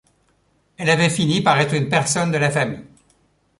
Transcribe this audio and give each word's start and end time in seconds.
Elle 0.77 0.89
avait 0.89 1.11
fini 1.11 1.41
par 1.41 1.59
être 1.59 1.75
une 1.75 1.87
personne 1.87 2.31
de 2.31 2.39
la 2.39 2.49
famille. 2.49 2.83